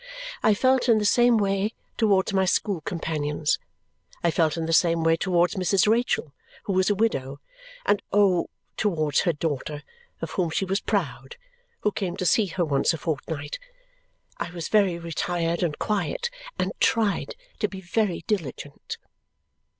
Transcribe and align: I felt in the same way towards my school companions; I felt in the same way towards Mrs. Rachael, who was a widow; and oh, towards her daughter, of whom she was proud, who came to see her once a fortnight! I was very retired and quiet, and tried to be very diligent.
I 0.41 0.55
felt 0.55 0.89
in 0.89 0.97
the 0.97 1.05
same 1.05 1.37
way 1.37 1.75
towards 1.95 2.33
my 2.33 2.43
school 2.45 2.81
companions; 2.81 3.59
I 4.23 4.31
felt 4.31 4.57
in 4.57 4.65
the 4.65 4.73
same 4.73 5.03
way 5.03 5.15
towards 5.15 5.53
Mrs. 5.53 5.85
Rachael, 5.87 6.33
who 6.63 6.73
was 6.73 6.89
a 6.89 6.95
widow; 6.95 7.39
and 7.85 8.01
oh, 8.11 8.49
towards 8.77 9.19
her 9.19 9.31
daughter, 9.31 9.83
of 10.19 10.31
whom 10.31 10.49
she 10.49 10.65
was 10.65 10.79
proud, 10.81 11.35
who 11.81 11.91
came 11.91 12.17
to 12.17 12.25
see 12.25 12.47
her 12.47 12.65
once 12.65 12.95
a 12.95 12.97
fortnight! 12.97 13.59
I 14.37 14.49
was 14.49 14.69
very 14.69 14.97
retired 14.97 15.61
and 15.61 15.77
quiet, 15.77 16.31
and 16.57 16.71
tried 16.79 17.35
to 17.59 17.67
be 17.67 17.79
very 17.81 18.23
diligent. 18.25 18.97